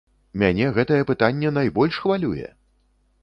Мяне 0.43 0.69
гэтае 0.77 0.97
пытанне 1.11 1.51
найбольш 1.59 1.99
хвалюе! 2.07 2.47